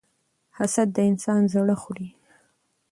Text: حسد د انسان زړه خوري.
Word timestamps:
حسد 0.57 0.87
د 0.93 0.97
انسان 1.11 1.41
زړه 1.53 1.75
خوري. 1.81 2.09